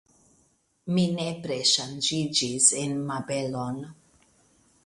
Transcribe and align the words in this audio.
Mi 0.95 1.03
nepre 1.19 1.57
ŝanĝiĝis 1.73 2.73
en 2.87 2.99
Mabelon. 3.11 3.79